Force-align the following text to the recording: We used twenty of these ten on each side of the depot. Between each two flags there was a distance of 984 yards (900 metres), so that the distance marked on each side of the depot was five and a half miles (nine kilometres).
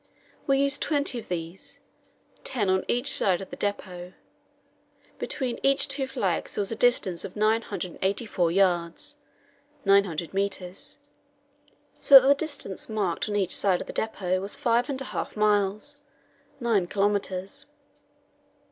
We 0.47 0.57
used 0.57 0.81
twenty 0.81 1.19
of 1.19 1.27
these 1.27 1.79
ten 2.43 2.71
on 2.71 2.85
each 2.87 3.11
side 3.13 3.39
of 3.39 3.51
the 3.51 3.55
depot. 3.55 4.13
Between 5.19 5.59
each 5.61 5.87
two 5.87 6.07
flags 6.07 6.55
there 6.55 6.61
was 6.61 6.71
a 6.71 6.75
distance 6.75 7.23
of 7.23 7.35
984 7.35 8.49
yards 8.51 9.17
(900 9.85 10.33
metres), 10.33 10.97
so 11.99 12.19
that 12.19 12.27
the 12.27 12.33
distance 12.33 12.89
marked 12.89 13.29
on 13.29 13.35
each 13.35 13.55
side 13.55 13.79
of 13.79 13.85
the 13.85 13.93
depot 13.93 14.41
was 14.41 14.55
five 14.55 14.89
and 14.89 14.99
a 15.01 15.05
half 15.05 15.37
miles 15.37 16.01
(nine 16.59 16.87
kilometres). 16.87 17.67